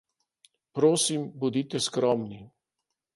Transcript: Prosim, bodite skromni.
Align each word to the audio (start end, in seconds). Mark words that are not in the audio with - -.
Prosim, 0.79 1.27
bodite 1.43 1.83
skromni. 1.89 2.41